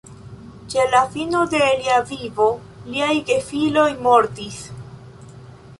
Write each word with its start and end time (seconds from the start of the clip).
Ĉe 0.73 0.85
la 0.93 1.01
fino 1.15 1.41
de 1.51 1.59
lia 1.81 1.99
vivo 2.13 2.49
liaj 2.95 3.13
gefiloj 3.31 3.87
mortis. 4.09 4.59